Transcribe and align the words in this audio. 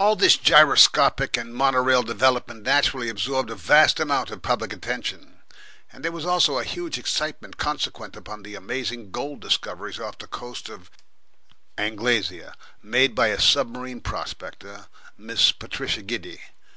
All 0.00 0.16
this 0.16 0.36
gyroscopic 0.36 1.36
and 1.36 1.54
mono 1.54 1.78
rail 1.80 2.02
development 2.02 2.64
naturally 2.64 3.08
absorbed 3.08 3.48
a 3.48 3.54
vast 3.54 4.00
amount 4.00 4.32
of 4.32 4.42
public 4.42 4.72
attention, 4.72 5.38
and 5.92 6.04
there 6.04 6.10
was 6.10 6.26
also 6.26 6.58
a 6.58 6.64
huge 6.64 6.98
excitement 6.98 7.56
consequent 7.56 8.16
upon 8.16 8.42
the 8.42 8.56
amazing 8.56 9.12
gold 9.12 9.38
discoveries 9.38 10.00
off 10.00 10.18
the 10.18 10.26
coast 10.26 10.68
of 10.68 10.90
Anglesea 11.78 12.48
made 12.82 13.14
by 13.14 13.28
a 13.28 13.40
submarine 13.40 14.00
prospector, 14.00 14.88
Miss 15.16 15.52
Patricia 15.52 16.02
Giddy. 16.02 16.40